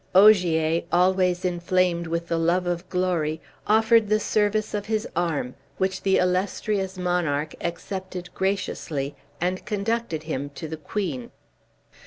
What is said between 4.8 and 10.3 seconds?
his arm, which the illustrious monarch accepted graciously, and conducted